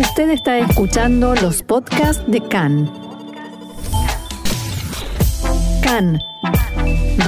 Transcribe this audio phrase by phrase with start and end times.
[0.00, 2.90] Usted está escuchando los podcasts de CAN.
[5.82, 6.18] CAN,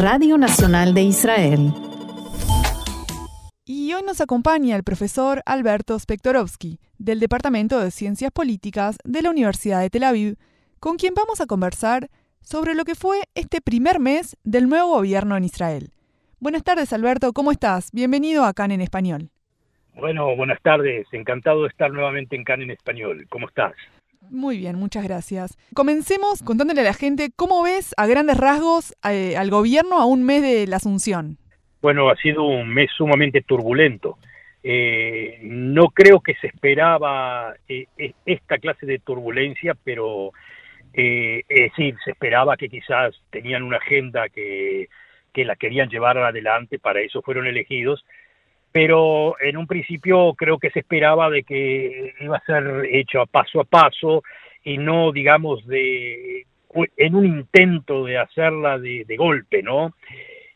[0.00, 1.74] Radio Nacional de Israel.
[3.66, 9.28] Y hoy nos acompaña el profesor Alberto Spektorovsky, del Departamento de Ciencias Políticas de la
[9.28, 10.38] Universidad de Tel Aviv,
[10.80, 12.08] con quien vamos a conversar
[12.40, 15.92] sobre lo que fue este primer mes del nuevo gobierno en Israel.
[16.40, 17.90] Buenas tardes, Alberto, ¿cómo estás?
[17.92, 19.30] Bienvenido a CAN en Español.
[19.94, 23.26] Bueno, buenas tardes, encantado de estar nuevamente en CAN en Español.
[23.28, 23.74] ¿Cómo estás?
[24.30, 25.58] Muy bien, muchas gracias.
[25.74, 30.24] Comencemos contándole a la gente cómo ves a grandes rasgos eh, al gobierno a un
[30.24, 31.36] mes de la Asunción.
[31.82, 34.16] Bueno, ha sido un mes sumamente turbulento.
[34.62, 37.86] Eh, no creo que se esperaba eh,
[38.24, 40.32] esta clase de turbulencia, pero
[40.94, 44.88] es decir, se esperaba que quizás tenían una agenda que,
[45.32, 48.04] que la querían llevar adelante, para eso fueron elegidos,
[48.72, 53.26] pero en un principio creo que se esperaba de que iba a ser hecho a
[53.26, 54.24] paso a paso
[54.64, 56.46] y no, digamos, de
[56.96, 59.92] en un intento de hacerla de, de golpe, ¿no?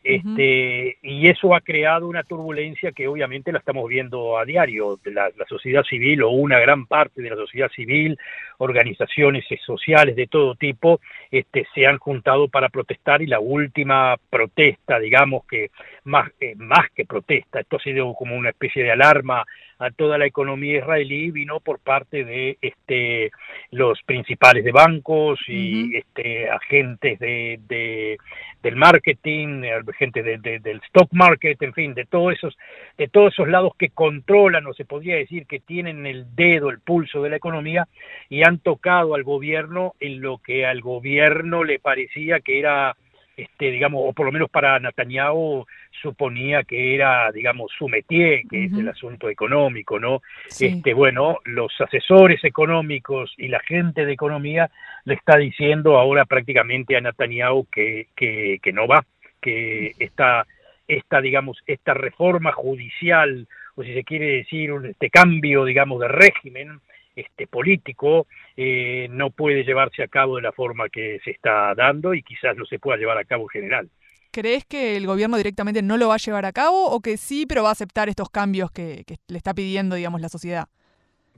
[0.07, 4.97] Este, Y eso ha creado una turbulencia que obviamente la estamos viendo a diario.
[5.03, 8.17] La, la, sociedad civil o una gran parte de la sociedad civil,
[8.57, 14.97] organizaciones sociales de todo tipo, este, se han juntado para protestar y la última protesta,
[14.97, 15.71] digamos que
[16.05, 19.45] más, eh, más que protesta, esto ha sido como una especie de alarma
[19.79, 23.31] a toda la economía israelí, vino por parte de este,
[23.71, 28.17] los principales de bancos y este, agentes de, de,
[28.63, 29.63] del marketing,
[29.97, 32.57] gente del stock market, en fin, de todos esos,
[32.97, 36.79] de todos esos lados que controlan o se podría decir que tienen el dedo, el
[36.79, 37.87] pulso de la economía
[38.29, 42.95] y han tocado al gobierno en lo que al gobierno le parecía que era
[43.37, 45.63] este, digamos, o por lo menos para Netanyahu
[46.01, 50.23] suponía que era, digamos, su métier, que es el asunto económico, ¿no?
[50.59, 54.71] Este, bueno, los asesores económicos y la gente de economía
[55.05, 59.05] le está diciendo ahora prácticamente a Netanyahu que, que, que no va,
[59.39, 60.47] que esta,
[60.87, 66.79] esta, digamos, esta reforma judicial, o si se quiere decir, este cambio, digamos, de régimen,
[67.17, 72.13] este, político eh, no puede llevarse a cabo de la forma que se está dando
[72.13, 73.89] y quizás no se pueda llevar a cabo en general.
[74.31, 77.47] ¿Crees que el gobierno directamente no lo va a llevar a cabo o que sí,
[77.47, 80.67] pero va a aceptar estos cambios que, le está pidiendo, digamos, la sociedad?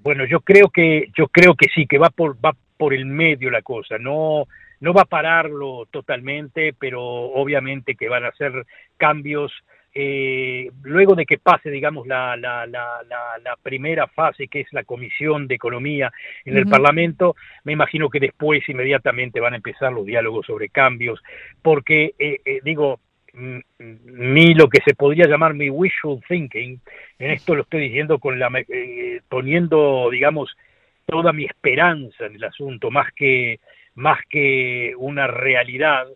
[0.04, 3.50] Bueno, yo creo que yo creo que sí, que va por va por el medio
[3.50, 4.48] la cosa, no
[4.82, 8.66] no va a pararlo totalmente, pero obviamente que van a ser
[8.98, 9.54] cambios
[9.94, 14.84] eh, luego de que pase, digamos, la, la, la, la, primera fase, que es la
[14.84, 16.12] Comisión de Economía
[16.46, 21.22] en el Parlamento, me imagino que después inmediatamente van a empezar los diálogos sobre cambios,
[21.62, 23.00] porque, eh, eh, digo,
[23.34, 26.80] mi lo que se podría llamar mi wishful thinking,
[27.20, 28.50] en esto lo estoy diciendo con la,
[29.28, 30.56] poniendo, digamos,
[31.06, 33.60] toda mi esperanza en el asunto, más que,
[33.96, 36.08] más que una realidad,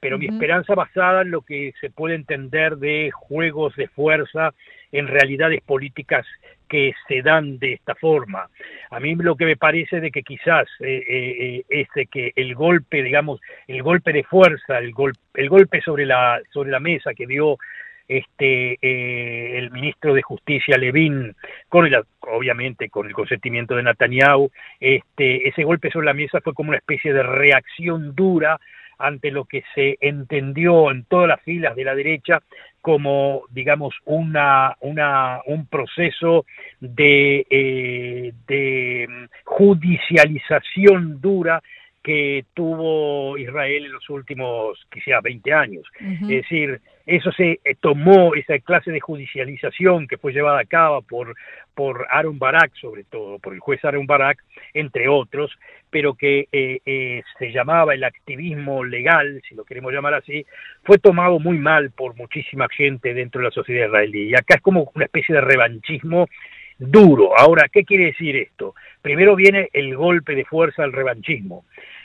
[0.00, 4.54] pero mi esperanza basada en lo que se puede entender de juegos de fuerza
[4.92, 6.26] en realidades políticas
[6.68, 8.48] que se dan de esta forma.
[8.90, 12.54] A mí lo que me parece de que quizás eh, eh, es de que el
[12.54, 17.14] golpe, digamos, el golpe de fuerza, el, golpe el golpe sobre la, sobre la mesa
[17.14, 17.58] que dio
[18.06, 21.34] este eh, el ministro de Justicia Levin
[21.68, 26.54] con el, obviamente con el consentimiento de Netanyahu este ese golpe sobre la mesa fue
[26.54, 28.58] como una especie de reacción dura
[28.98, 32.42] ante lo que se entendió en todas las filas de la derecha
[32.80, 36.46] como, digamos, una, una, un proceso
[36.80, 41.62] de, eh, de judicialización dura
[42.02, 45.84] que tuvo Israel en los últimos quizá 20 años.
[46.22, 51.02] Es decir, eso se eh, tomó, esa clase de judicialización que fue llevada a cabo
[51.02, 51.34] por,
[51.74, 54.44] por Aaron Barak, sobre todo, por el juez Aaron Barak,
[54.74, 55.50] entre otros,
[55.90, 60.44] pero que eh, eh, se llamaba el activismo legal, si lo queremos llamar así,
[60.82, 64.28] fue tomado muy mal por muchísima gente dentro de la sociedad israelí.
[64.28, 66.28] Y acá es como una especie de revanchismo
[66.78, 67.38] duro.
[67.38, 68.74] Ahora, ¿qué quiere decir esto?
[69.02, 71.64] Primero viene el golpe de fuerza al revanchismo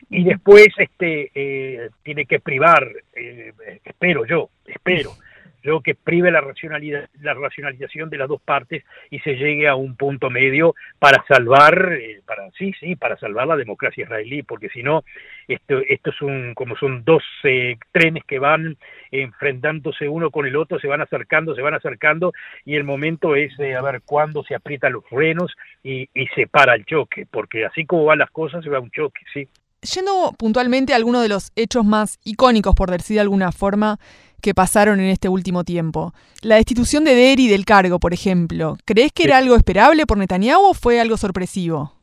[0.10, 3.54] y después este eh, tiene que privar, eh,
[3.84, 5.12] espero yo, espero,
[5.64, 9.76] yo que prive la, racionalidad, la racionalización de las dos partes y se llegue a
[9.76, 14.70] un punto medio para salvar, eh, para sí, sí, para salvar la democracia israelí, porque
[14.70, 15.04] si no,
[15.48, 17.24] esto, esto es un, como son dos
[17.92, 18.78] trenes que van
[19.12, 22.34] enfrentándose uno con el otro, se van acercando, se van acercando,
[22.66, 26.76] y el momento es a ver cuándo se aprietan los frenos y, y se para
[26.76, 29.48] el choque, porque así como van las cosas, se va un choque, sí.
[29.84, 34.00] Yendo puntualmente a algunos de los hechos más icónicos, por decir de alguna forma,
[34.42, 36.14] que pasaron en este último tiempo.
[36.42, 38.78] La destitución de Deri del cargo, por ejemplo.
[38.86, 41.94] ¿Crees que era algo esperable por Netanyahu o fue algo sorpresivo?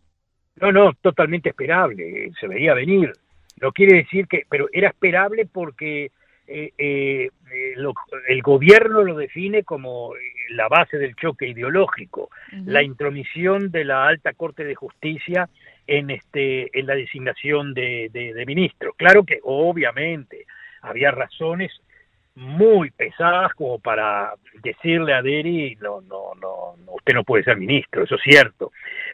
[0.57, 3.13] No, no, totalmente esperable, se veía venir.
[3.61, 6.11] No quiere decir que, pero era esperable porque
[6.51, 7.31] eh, eh,
[8.29, 10.13] el gobierno lo define como
[10.51, 12.31] la base del choque ideológico,
[12.65, 15.49] la intromisión de la alta corte de justicia
[15.87, 18.95] en este en la designación de, de ministros.
[18.97, 20.47] Claro que obviamente
[20.83, 21.73] había razones
[22.35, 28.05] muy pesadas como para decirle a Deri, no, no, no, usted no puede ser ministro,
[28.05, 28.73] eso es cierto.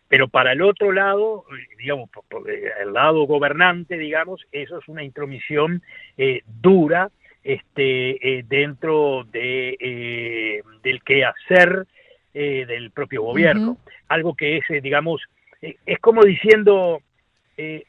[0.08, 1.44] Pero para el otro lado,
[1.78, 5.82] digamos, por, el lado gobernante, digamos, eso es una intromisión
[6.16, 7.10] eh, dura
[7.46, 11.87] este, eh, dentro de, eh, del quehacer
[12.34, 13.78] eh, del propio gobierno.
[14.08, 15.22] Algo que es, digamos,
[15.60, 17.00] es como diciendo,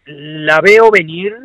[0.06, 1.36] la veo venir,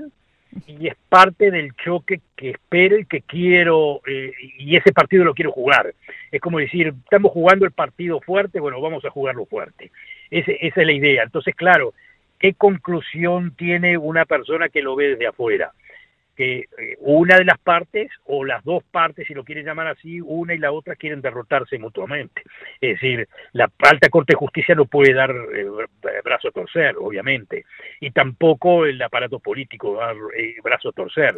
[0.66, 5.34] y es parte del choque que espero y que quiero, eh, y ese partido lo
[5.34, 5.94] quiero jugar.
[6.30, 9.90] Es como decir, estamos jugando el partido fuerte, bueno, vamos a jugarlo fuerte.
[10.30, 11.22] esa es la idea.
[11.22, 11.94] Entonces, claro,
[12.38, 15.72] ¿qué conclusión tiene una persona que lo ve desde afuera?
[16.36, 20.20] Que eh, una de las partes, o las dos partes, si lo quieren llamar así,
[20.20, 22.42] una y la otra quieren derrotarse mutuamente.
[22.80, 25.66] Es decir, la alta Corte de Justicia no puede dar eh,
[26.24, 27.64] brazo a torcer, obviamente,
[28.00, 31.36] y tampoco el aparato político dar eh, brazo a torcer.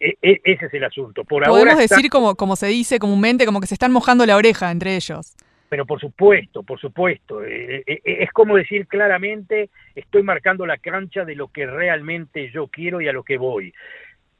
[0.00, 1.24] E, e, ese es el asunto.
[1.24, 4.70] Por Podemos decir, como, como se dice comúnmente, como que se están mojando la oreja
[4.70, 5.36] entre ellos
[5.68, 11.48] pero por supuesto, por supuesto, es como decir claramente, estoy marcando la cancha de lo
[11.48, 13.72] que realmente yo quiero y a lo que voy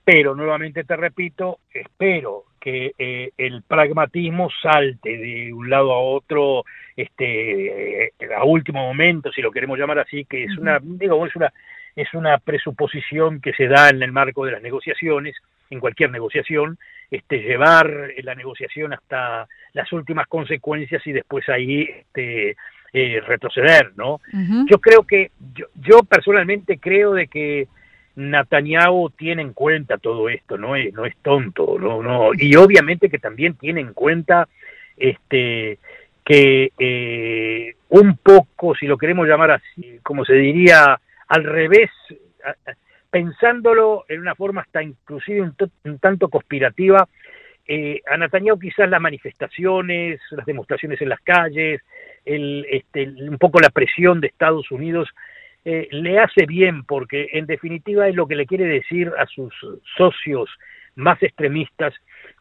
[0.04, 6.64] pero nuevamente te repito, espero que eh, el pragmatismo salte de un lado a otro
[6.96, 11.34] este eh, a último momento si lo queremos llamar así que es una digo es
[11.34, 11.52] una
[11.96, 15.34] es una presuposición que se da en el marco de las negociaciones
[15.70, 16.78] en cualquier negociación
[17.10, 22.56] este llevar la negociación hasta las últimas consecuencias y después ahí este
[22.92, 24.20] eh, retroceder no
[24.70, 27.66] yo creo que yo, yo personalmente creo de que
[28.16, 33.08] Netanyahu tiene en cuenta todo esto, no es, no es tonto, no, no, y obviamente
[33.08, 34.48] que también tiene en cuenta
[34.96, 35.78] este
[36.24, 41.90] que eh, un poco, si lo queremos llamar así, como se diría, al revés,
[43.10, 47.08] pensándolo en una forma hasta inclusive un, tanto conspirativa,
[47.66, 51.80] eh, a Netanyahu quizás las manifestaciones, las demostraciones en las calles,
[52.24, 55.08] el, este, un poco la presión de Estados Unidos
[55.64, 59.54] eh, le hace bien porque en definitiva es lo que le quiere decir a sus
[59.96, 60.50] socios
[60.96, 61.94] más extremistas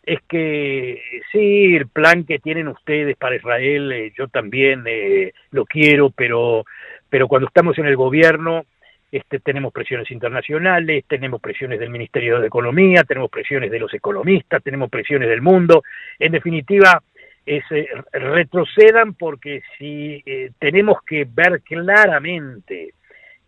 [0.04, 1.00] es que
[1.32, 6.66] sí, el plan que tienen ustedes para Israel, eh, yo también eh, lo quiero, pero,
[7.10, 8.66] pero cuando estamos en el gobierno,
[9.12, 14.64] este, tenemos presiones internacionales, tenemos presiones del Ministerio de Economía, tenemos presiones de los economistas,
[14.64, 15.84] tenemos presiones del mundo.
[16.18, 17.04] En definitiva,
[17.46, 17.64] es,
[18.12, 20.24] retrocedan porque si
[20.58, 22.94] tenemos que ver claramente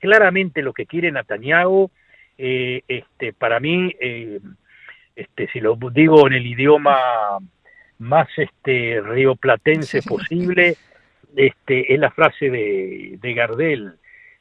[0.04, 1.90] claramente lo que quiere Netanyahu,
[2.38, 4.42] eh, este, para mí, eh,
[5.16, 6.98] este, si lo digo en el idioma
[8.00, 10.76] más este, rioplatense posible,
[11.38, 13.94] este, es la frase de, de Gardel,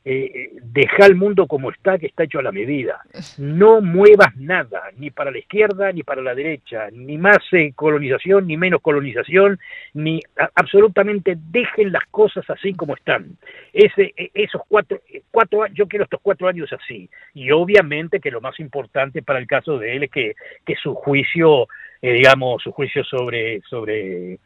[0.05, 3.01] eh, deja el mundo como está, que está hecho a la medida.
[3.39, 8.47] No muevas nada, ni para la izquierda ni para la derecha, ni más eh, colonización,
[8.47, 9.59] ni menos colonización,
[9.95, 10.21] ni
[10.55, 13.37] absolutamente dejen las cosas así como están.
[13.73, 17.09] Ese, e, esos cuatro, eh, cuatro, yo quiero estos cuatro años así.
[17.35, 20.35] Y obviamente que lo más importante para el caso de él es que,
[20.67, 21.69] que su juicio,
[22.01, 24.39] eh, digamos, su juicio sobre, sobre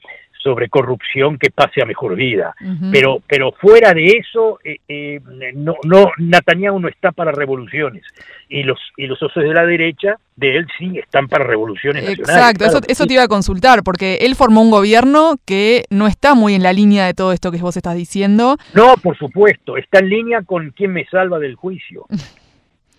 [0.47, 2.55] sobre corrupción que pase a mejor vida.
[2.93, 5.21] Pero pero fuera de eso, eh, eh,
[5.57, 8.05] no, no, Netanyahu no está para revoluciones.
[8.49, 12.65] Y los, y los socios de la derecha de él sí están para revoluciones Exacto,
[12.65, 16.55] eso, eso te iba a consultar, porque él formó un gobierno que no está muy
[16.55, 18.57] en la línea de todo esto que vos estás diciendo.
[18.73, 22.07] No, por supuesto, está en línea con quien me salva del juicio.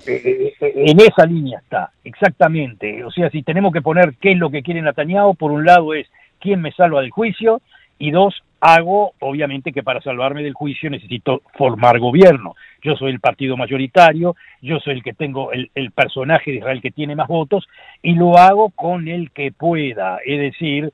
[0.06, 3.04] Eh, en esa línea está, exactamente.
[3.04, 5.94] O sea, si tenemos que poner qué es lo que quiere Netanyahu, por un lado
[5.94, 6.08] es
[6.40, 7.62] quién me salva del juicio
[8.00, 12.56] y dos, hago, obviamente que para salvarme del juicio necesito formar gobierno.
[12.82, 16.92] Yo soy el partido mayoritario, yo soy el que tengo el, personaje de Israel que
[16.92, 17.68] tiene más votos
[18.02, 20.20] y lo hago con el que pueda.
[20.26, 20.92] Es decir,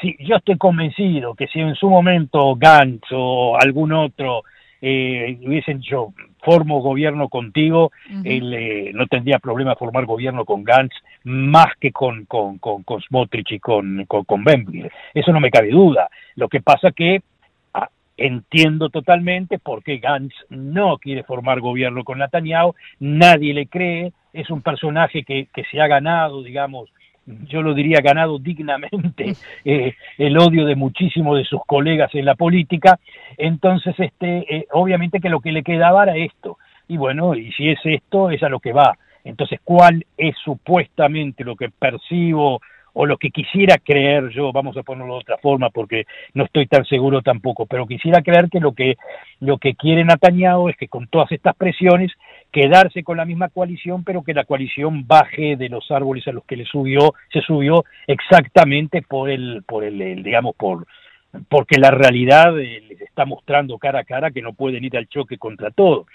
[0.00, 4.42] si yo estoy convencido que si en su momento Gantz o algún otro
[4.86, 6.12] eh, hubiesen dicho
[6.42, 7.90] formo gobierno contigo,
[8.22, 13.52] él eh, no tendría problema formar gobierno con Gantz más que con, con, con, Smotrich
[13.52, 14.44] y con, con, con
[15.14, 16.10] Eso no me cabe duda.
[16.34, 17.22] Lo que pasa que
[17.72, 17.88] ah,
[18.18, 24.50] entiendo totalmente por qué Gantz no quiere formar gobierno con Netanyahu, nadie le cree, es
[24.50, 26.90] un personaje que, que se ha ganado, digamos,
[27.26, 32.34] yo lo diría, ganado dignamente eh, el odio de muchísimos de sus colegas en la
[32.34, 32.98] política.
[33.36, 36.58] Entonces, este, eh, obviamente que lo que le quedaba era esto.
[36.88, 38.96] Y bueno, y si es esto, es a lo que va.
[39.24, 42.60] Entonces, ¿cuál es supuestamente lo que percibo
[42.94, 46.66] o lo que quisiera creer yo, vamos a ponerlo de otra forma porque no estoy
[46.66, 48.96] tan seguro tampoco, pero quisiera creer que lo que
[49.40, 52.12] lo que quiere Netanyahu es que con todas estas presiones
[52.52, 56.44] quedarse con la misma coalición, pero que la coalición baje de los árboles a los
[56.44, 60.86] que le subió, se subió exactamente por el por el, digamos por
[61.48, 65.08] porque la realidad eh, les está mostrando cara a cara que no pueden ir al
[65.08, 66.06] choque contra todo.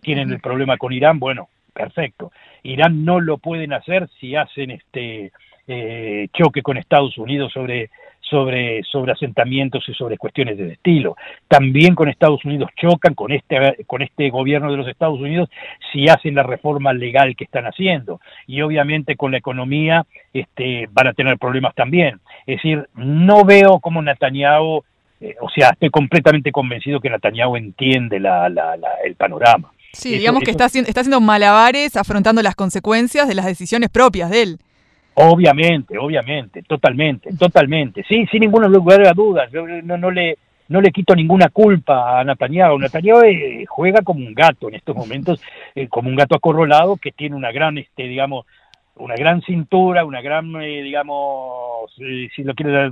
[0.00, 2.32] Tienen el problema con Irán, bueno, perfecto.
[2.62, 5.30] Irán no lo pueden hacer si hacen este
[5.68, 7.90] eh, choque con Estados Unidos sobre,
[8.20, 11.16] sobre, sobre asentamientos y sobre cuestiones de estilo.
[11.48, 15.48] También con Estados Unidos chocan con este, con este gobierno de los Estados Unidos
[15.92, 18.20] si hacen la reforma legal que están haciendo.
[18.46, 22.20] Y obviamente con la economía este, van a tener problemas también.
[22.46, 24.82] Es decir, no veo cómo Netanyahu,
[25.20, 29.72] eh, o sea, estoy completamente convencido que Netanyahu entiende la, la, el panorama.
[29.92, 34.42] Sí, digamos que está, está haciendo malabares afrontando las consecuencias de las decisiones propias de
[34.42, 34.58] él.
[35.14, 38.04] Obviamente, obviamente, totalmente, totalmente.
[38.08, 39.50] Sí, sin ningún lugar a dudas.
[39.52, 40.38] Yo no, no le
[40.68, 42.78] no le quito ninguna culpa a Netanyahu.
[42.78, 45.42] Netanyahu eh, juega como un gato en estos momentos,
[45.74, 48.46] eh, como un gato acorralado que tiene una gran, este, digamos,
[48.96, 52.90] una gran cintura, una gran, eh, digamos, si lo quiere,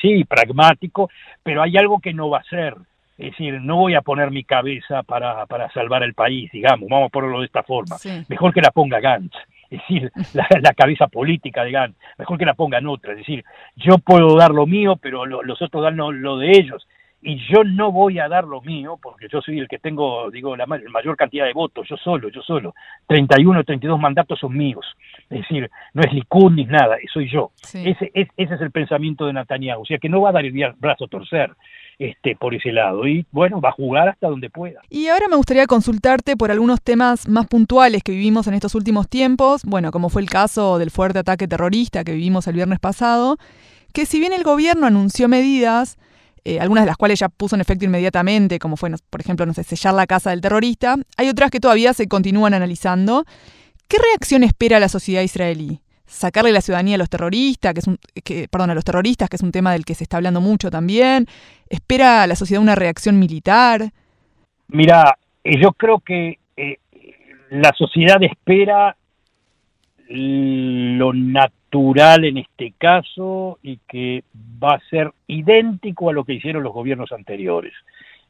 [0.00, 1.08] sí, pragmático,
[1.42, 2.74] pero hay algo que no va a hacer.
[3.16, 7.06] Es decir, no voy a poner mi cabeza para, para salvar el país, digamos, vamos
[7.06, 7.96] a ponerlo de esta forma.
[8.28, 9.36] Mejor que la ponga Gantz
[9.74, 10.12] es decir,
[10.62, 13.44] la, cabeza política, digan, mejor que la pongan otra, es decir,
[13.76, 16.86] yo puedo dar lo mío, pero los otros dan lo, de ellos,
[17.22, 20.56] y yo no voy a dar lo mío, porque yo soy el que tengo, digo,
[20.56, 22.74] la mayor cantidad de votos, yo solo, yo solo,
[23.06, 24.84] 31, 32 mandatos son míos,
[25.30, 27.52] es decir, no es Likud ni nada, soy yo.
[27.72, 30.52] Ese, ese es el pensamiento de Netanyahu, o sea que no va a dar el
[30.78, 31.50] brazo a torcer,
[31.98, 33.06] este, por ese lado.
[33.06, 34.80] Y bueno, va a jugar hasta donde pueda.
[34.90, 39.08] Y ahora me gustaría consultarte por algunos temas más puntuales que vivimos en estos últimos
[39.08, 43.36] tiempos, bueno, como fue el caso del fuerte ataque terrorista que vivimos el viernes pasado,
[43.92, 45.98] que si bien el gobierno anunció medidas,
[46.44, 49.54] eh, algunas de las cuales ya puso en efecto inmediatamente, como fue, por ejemplo, no
[49.54, 53.24] sé, sellar la casa del terrorista, hay otras que todavía se continúan analizando.
[53.88, 55.80] ¿Qué reacción espera la sociedad israelí?
[56.06, 57.98] Sacarle la ciudadanía a los terroristas, que es un,
[58.50, 61.26] perdón, a los terroristas, que es un tema del que se está hablando mucho también.
[61.68, 63.90] ¿Espera a la sociedad una reacción militar?
[64.68, 66.78] Mira, eh, yo creo que eh,
[67.50, 68.96] la sociedad espera
[70.06, 74.22] lo natural en este caso y que
[74.62, 77.72] va a ser idéntico a lo que hicieron los gobiernos anteriores.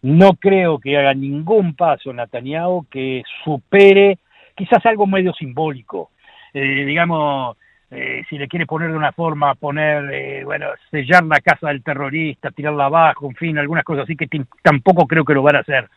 [0.03, 4.19] No creo que haga ningún paso Netanyahu que supere
[4.55, 6.11] quizás algo medio simbólico,
[6.53, 7.57] eh, digamos,
[7.91, 11.83] eh, si le quiere poner de una forma, poner, eh, bueno, sellar la casa del
[11.83, 14.29] terrorista, tirarla abajo, en fin, algunas cosas así que
[14.63, 15.89] tampoco creo que lo van a hacer.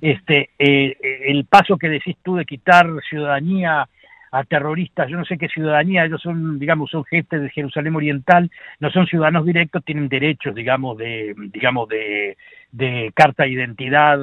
[0.00, 0.96] Este, eh,
[1.26, 3.86] el paso que decís tú de quitar ciudadanía
[4.32, 8.50] a terroristas, yo no sé qué ciudadanía, ellos son, digamos, son gente de Jerusalén Oriental,
[8.80, 12.36] no son ciudadanos directos, tienen derechos, digamos, de, digamos, de,
[12.72, 14.18] de carta de identidad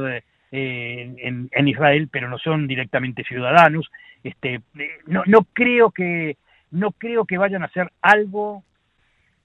[0.51, 3.89] en, en, Israel, pero no son directamente ciudadanos.
[4.21, 4.59] Este,
[5.07, 6.35] no, no creo que
[6.71, 8.63] no creo que vayan a hacer algo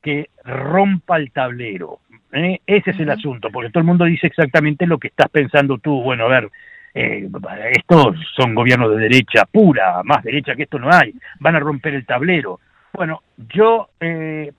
[0.03, 1.99] que rompa el tablero.
[2.33, 2.61] ¿eh?
[2.67, 6.01] Ese es el asunto, porque todo el mundo dice exactamente lo que estás pensando tú.
[6.03, 6.51] Bueno, a ver,
[6.95, 7.29] eh,
[7.73, 11.95] estos son gobiernos de derecha pura, más derecha que esto no hay, van a romper
[11.95, 12.61] el tablero.
[12.93, 14.53] Bueno, yo, eh,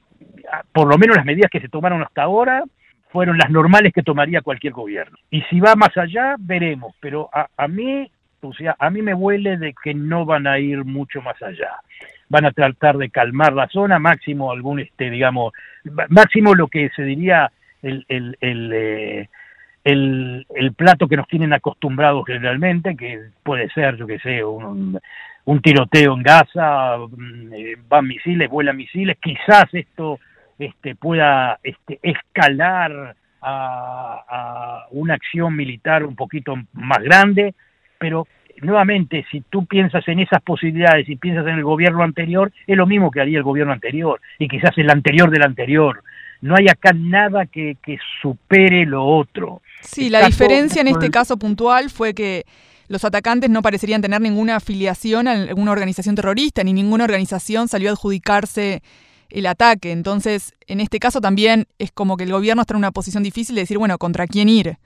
[0.73, 2.63] por lo menos las medidas que se tomaron hasta ahora
[3.09, 5.17] fueron las normales que tomaría cualquier gobierno.
[5.31, 9.13] Y si va más allá, veremos, pero a, a mí, o sea, a mí me
[9.13, 11.71] huele de que no van a ir mucho más allá
[12.29, 15.53] van a tratar de calmar la zona, máximo algún, este, digamos,
[16.09, 19.29] máximo lo que se diría el, el, el, eh,
[19.83, 24.99] el, el, plato que nos tienen acostumbrados generalmente, que puede ser, yo que sé, un,
[25.45, 30.19] un tiroteo en Gaza, mm, eh, van misiles, vuelan misiles, quizás esto
[30.59, 37.53] este, pueda este, escalar a, a una acción militar un poquito más grande,
[37.97, 38.27] pero
[38.61, 42.85] nuevamente, si tú piensas en esas posibilidades y piensas en el gobierno anterior, es lo
[42.85, 46.03] mismo que haría el gobierno anterior y quizás el anterior del anterior.
[46.41, 49.61] No hay acá nada que, que supere lo otro.
[49.81, 52.45] Sí, la diferencia en este caso puntual fue que
[52.87, 57.89] los atacantes no parecerían tener ninguna afiliación a alguna organización terrorista, ni ninguna organización salió
[57.89, 58.81] a adjudicarse
[59.29, 59.91] el ataque.
[59.91, 63.55] Entonces, en este caso también es como que el gobierno está en una posición difícil
[63.55, 64.77] de decir, bueno, ¿contra quién ir?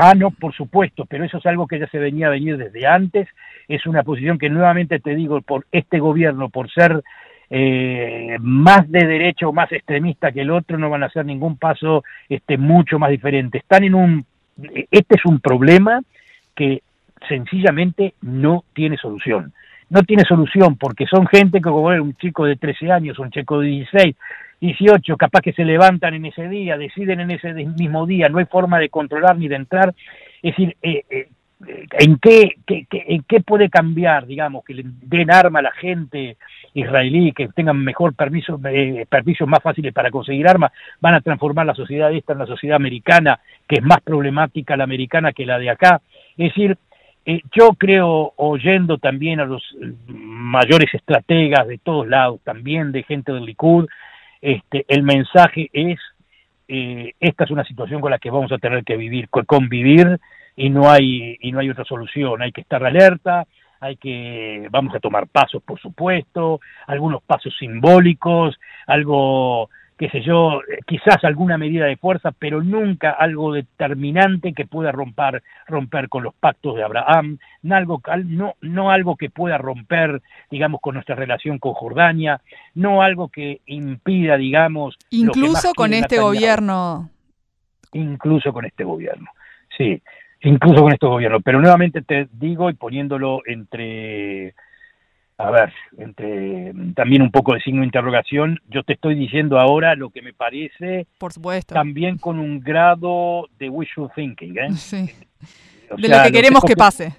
[0.00, 2.86] Ah, no, por supuesto, pero eso es algo que ya se venía a venir desde
[2.86, 3.28] antes.
[3.66, 7.02] Es una posición que nuevamente te digo, por este gobierno, por ser
[7.50, 11.56] eh, más de derecha o más extremista que el otro no van a hacer ningún
[11.56, 13.58] paso este, mucho más diferente.
[13.58, 14.24] Están en un,
[14.92, 16.00] este es un problema
[16.54, 16.82] que
[17.28, 19.52] sencillamente no tiene solución.
[19.90, 23.58] No tiene solución porque son gente que como un chico de 13 años, un chico
[23.58, 24.14] de 16,
[24.60, 28.46] 18, capaz que se levantan en ese día, deciden en ese mismo día, no hay
[28.46, 29.94] forma de controlar ni de entrar.
[30.42, 31.28] Es decir, eh, eh,
[31.92, 36.36] ¿en, qué, ¿en qué puede cambiar, digamos, que le den arma a la gente
[36.74, 41.66] israelí, que tengan mejor permiso, eh, permisos más fáciles para conseguir armas, van a transformar
[41.66, 45.58] la sociedad esta en la sociedad americana, que es más problemática la americana que la
[45.58, 46.00] de acá?
[46.36, 46.76] Es decir,
[47.24, 49.62] eh, yo creo, oyendo también a los
[50.06, 53.86] mayores estrategas de todos lados, también de gente del Likud,
[54.40, 55.98] este, el mensaje es,
[56.68, 60.18] eh, esta es una situación con la que vamos a tener que vivir, convivir,
[60.56, 63.46] y no hay, y no hay otra solución, hay que estar alerta,
[63.80, 70.60] hay que, vamos a tomar pasos, por supuesto, algunos pasos simbólicos, algo qué sé yo,
[70.86, 76.34] quizás alguna medida de fuerza, pero nunca algo determinante que pueda romper, romper con los
[76.34, 81.58] pactos de Abraham, no algo, no, no algo que pueda romper, digamos, con nuestra relación
[81.58, 82.40] con Jordania,
[82.74, 84.96] no algo que impida, digamos...
[85.10, 87.10] Incluso con este gobierno.
[87.92, 89.30] Incluso con este gobierno,
[89.76, 90.00] sí,
[90.42, 91.40] incluso con este gobierno.
[91.40, 94.54] Pero nuevamente te digo, y poniéndolo entre
[95.38, 99.94] a ver, entre también un poco de signo de interrogación, yo te estoy diciendo ahora
[99.94, 104.68] lo que me parece, por supuesto, también con un grado de wishful thinking, ¿eh?
[104.76, 105.08] Sí.
[105.96, 107.14] de lo que queremos que, pase.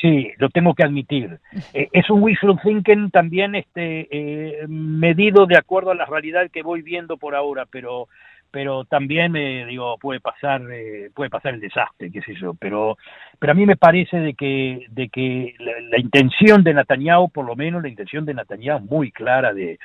[0.00, 1.40] Sí, lo tengo que admitir.
[1.72, 6.62] Eh, es un wishful thinking también este eh, medido de acuerdo a la realidad que
[6.62, 8.08] voy viendo por ahora, pero
[8.50, 12.96] pero también eh, digo puede pasar eh, puede pasar el desastre qué sé yo pero
[13.38, 17.56] pero a mí me parece de que de que la, intención de Netanyahu por lo
[17.56, 19.78] menos la intención de Netanyahu muy clara de,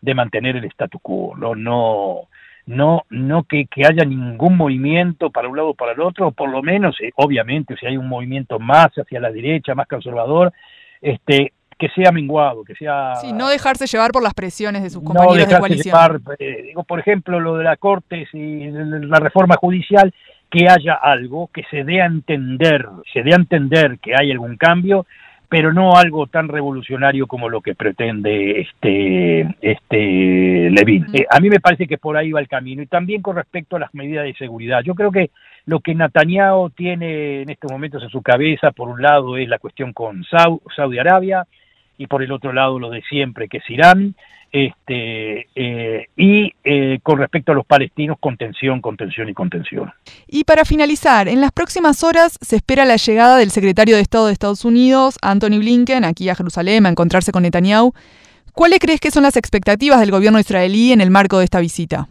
[0.00, 2.28] de mantener el statu quo no no
[2.66, 6.50] no no que, que haya ningún movimiento para un lado o para el otro por
[6.50, 10.52] lo menos eh, obviamente si hay un movimiento más hacia la derecha más conservador
[11.00, 13.14] este que sea menguado, que sea...
[13.16, 15.94] Sí, no dejarse llevar por las presiones de sus compañeros de coalición.
[15.94, 20.12] Llevar, eh, digo, por ejemplo, lo de la Corte y la reforma judicial,
[20.50, 24.58] que haya algo, que se dé a entender, se dé a entender que hay algún
[24.58, 25.06] cambio,
[25.48, 31.06] pero no algo tan revolucionario como lo que pretende este este Levin.
[31.14, 33.76] Eh, a mí me parece que por ahí va el camino y también con respecto
[33.76, 34.82] a las medidas de seguridad.
[34.84, 35.30] Yo creo que
[35.64, 39.58] lo que Netanyahu tiene en estos momentos en su cabeza, por un lado, es la
[39.58, 40.24] cuestión con
[40.76, 41.46] Saudi Arabia,
[42.00, 44.14] y por el otro lado lo de siempre, que es Irán,
[44.50, 49.92] este, eh, y eh, con respecto a los palestinos, contención, contención y contención.
[50.26, 54.28] Y para finalizar, en las próximas horas se espera la llegada del secretario de Estado
[54.28, 57.92] de Estados Unidos, Anthony Blinken, aquí a Jerusalén a encontrarse con Netanyahu.
[58.54, 62.08] ¿Cuáles crees que son las expectativas del gobierno israelí en el marco de esta visita?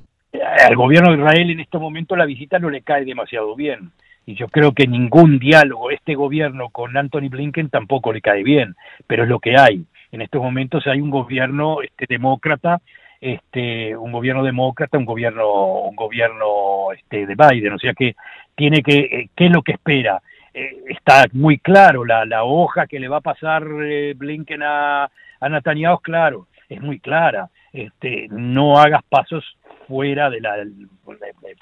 [0.67, 3.91] Al gobierno de Israel en este momento la visita no le cae demasiado bien
[4.29, 8.75] y yo creo que ningún diálogo, este gobierno con Anthony Blinken tampoco le cae bien,
[9.07, 9.85] pero es lo que hay.
[10.11, 12.79] En estos momentos hay un gobierno este, demócrata,
[13.19, 18.15] este, un gobierno demócrata, un gobierno, un gobierno este, de Biden, o sea que
[18.53, 20.21] tiene que, eh, ¿qué es lo que espera?
[20.53, 25.09] Eh, está muy claro, la, la hoja que le va a pasar eh, Blinken a,
[25.39, 27.49] a Netanyahu, claro, es muy clara.
[27.73, 30.55] Este, no hagas pasos fuera de la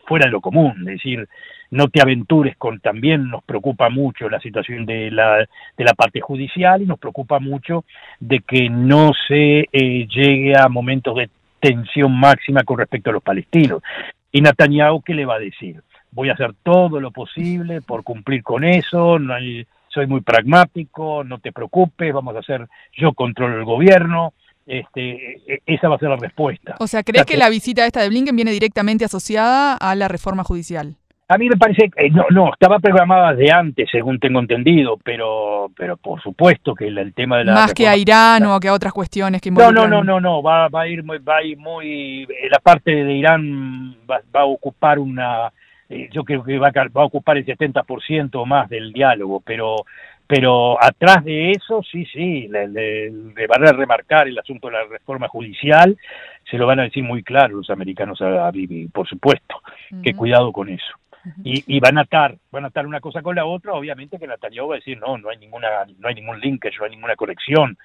[0.05, 1.27] fuera de lo común, es decir,
[1.71, 6.21] no te aventures con también nos preocupa mucho la situación de la de la parte
[6.21, 7.83] judicial y nos preocupa mucho
[8.19, 13.23] de que no se eh, llegue a momentos de tensión máxima con respecto a los
[13.23, 13.81] palestinos.
[14.31, 15.81] Y Netanyahu qué le va a decir?
[16.11, 19.35] Voy a hacer todo lo posible por cumplir con eso, no
[19.89, 24.33] soy muy pragmático, no te preocupes, vamos a hacer yo controlo el gobierno
[24.67, 26.75] este, e, esa va a ser la respuesta.
[26.79, 30.43] O sea, ¿crees que, la visita esta de Blinken viene directamente asociada a la reforma
[30.43, 30.97] judicial?
[31.29, 35.69] A mí me parece que no, no, estaba programada de antes, según tengo entendido, pero,
[35.75, 38.73] pero por supuesto que el, tema de la más que a Irán o que a
[38.73, 39.89] otras cuestiones que involucran...
[39.89, 42.47] No, no, no, no, no, va, va a ir muy, va a ir muy, eh,
[42.49, 45.51] la parte de Irán va, a ocupar una,
[45.89, 49.41] eh, yo creo que va a, va a ocupar el 70% o más del diálogo,
[49.45, 49.85] pero
[50.27, 54.83] pero atrás de eso, sí, sí, le, le, van a remarcar el asunto de la
[54.83, 55.97] reforma judicial,
[56.49, 59.61] se lo van a decir muy claro los americanos a, Bibi, por supuesto,
[60.03, 60.97] que cuidado con eso.
[61.43, 64.27] Y, y, van a atar, van a atar una cosa con la otra, obviamente que
[64.27, 65.67] Netanyahu va a decir, no, no hay ninguna,
[65.99, 67.77] no hay ningún linkage, no hay ninguna conexión,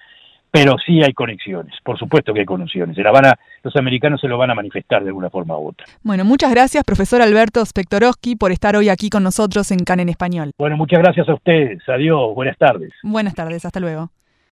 [0.53, 2.95] pero sí hay conexiones, por supuesto que hay conexiones.
[2.97, 5.87] la van a, los americanos se lo van a manifestar de alguna forma u otra.
[6.03, 10.09] Bueno, muchas gracias, profesor Alberto Spectorowski, por estar hoy aquí con nosotros en CAN en
[10.09, 10.51] Español.
[10.59, 11.81] Bueno, muchas gracias a ustedes.
[11.89, 12.91] Adiós, buenas tardes.
[13.01, 14.11] Buenas tardes, hasta luego.